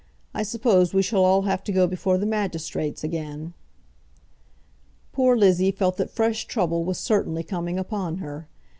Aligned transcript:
I 0.33 0.41
suppose 0.41 0.95
we 0.95 1.03
shall 1.03 1.23
all 1.23 1.43
have 1.43 1.63
to 1.63 1.71
go 1.71 1.85
before 1.85 2.17
the 2.17 2.25
magistrates 2.25 3.03
again." 3.03 3.53
Poor 5.11 5.37
Lizzie 5.37 5.69
felt 5.69 5.97
that 5.97 6.09
fresh 6.09 6.45
trouble 6.47 6.83
was 6.83 6.97
certainly 6.97 7.43
coming 7.43 7.77
upon 7.77 8.15
her. 8.17 8.47